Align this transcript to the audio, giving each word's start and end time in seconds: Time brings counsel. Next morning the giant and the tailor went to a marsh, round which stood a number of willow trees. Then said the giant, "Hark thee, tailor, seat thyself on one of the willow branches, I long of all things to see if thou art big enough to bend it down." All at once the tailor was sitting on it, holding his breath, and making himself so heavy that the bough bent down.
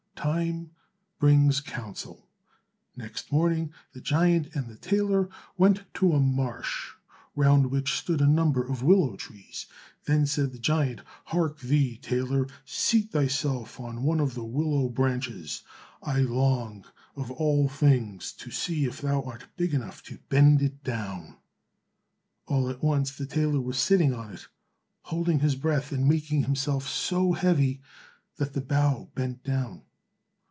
Time 0.15 0.69
brings 1.17 1.59
counsel. 1.61 2.27
Next 2.95 3.31
morning 3.31 3.73
the 3.93 3.99
giant 4.01 4.55
and 4.55 4.67
the 4.67 4.75
tailor 4.75 5.29
went 5.57 5.81
to 5.95 6.13
a 6.13 6.19
marsh, 6.19 6.91
round 7.35 7.71
which 7.71 7.97
stood 7.97 8.21
a 8.21 8.27
number 8.27 8.61
of 8.63 8.83
willow 8.83 9.15
trees. 9.15 9.65
Then 10.05 10.27
said 10.27 10.51
the 10.51 10.59
giant, 10.59 11.01
"Hark 11.25 11.61
thee, 11.61 11.97
tailor, 11.97 12.45
seat 12.65 13.09
thyself 13.11 13.79
on 13.79 14.03
one 14.03 14.19
of 14.19 14.35
the 14.35 14.43
willow 14.43 14.89
branches, 14.89 15.63
I 16.03 16.19
long 16.19 16.85
of 17.15 17.31
all 17.31 17.67
things 17.67 18.31
to 18.33 18.51
see 18.51 18.85
if 18.85 19.01
thou 19.01 19.23
art 19.23 19.47
big 19.57 19.73
enough 19.73 20.03
to 20.03 20.19
bend 20.29 20.61
it 20.61 20.83
down." 20.83 21.37
All 22.45 22.69
at 22.69 22.83
once 22.83 23.11
the 23.11 23.25
tailor 23.25 23.59
was 23.59 23.79
sitting 23.79 24.13
on 24.13 24.31
it, 24.31 24.47
holding 25.01 25.39
his 25.39 25.55
breath, 25.55 25.91
and 25.91 26.07
making 26.07 26.43
himself 26.43 26.87
so 26.87 27.31
heavy 27.33 27.81
that 28.35 28.53
the 28.53 28.61
bough 28.61 29.09
bent 29.15 29.43
down. 29.43 29.81